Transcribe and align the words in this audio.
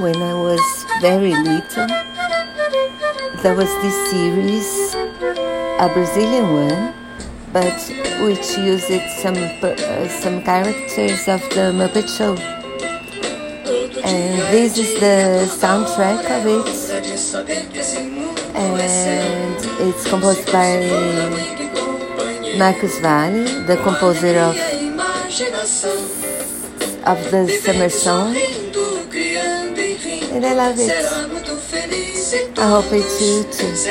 when 0.00 0.22
I 0.22 0.34
was 0.34 0.60
very 1.00 1.34
little, 1.34 1.88
there 3.42 3.54
was 3.54 3.70
this 3.82 4.10
series, 4.10 4.94
a 4.94 5.90
Brazilian 5.92 6.52
one, 6.52 6.94
but 7.52 7.74
which 8.22 8.56
used 8.58 8.92
some 9.18 9.34
uh, 9.34 10.08
some 10.08 10.42
characters 10.42 11.26
of 11.26 11.40
the 11.50 11.72
Muppet 11.74 12.08
Show. 12.08 12.36
And 14.04 14.38
this 14.54 14.78
is 14.78 15.00
the 15.00 15.46
soundtrack 15.50 16.22
of 16.36 16.46
it, 16.46 16.66
and 18.54 19.56
it's 19.80 20.08
composed 20.08 20.46
by 20.52 20.78
Marcos 22.56 22.98
Valle, 23.00 23.44
the 23.66 23.76
composer 23.82 24.38
of 24.38 24.56
of 27.04 27.30
the 27.30 27.48
summer 27.62 27.88
song, 27.88 28.34
I 30.44 30.54
love 30.54 30.76
it. 30.78 30.90
I 32.58 32.68
hope 32.68 32.92
it's 32.92 33.20
you 33.20 33.42
too. 33.52 33.88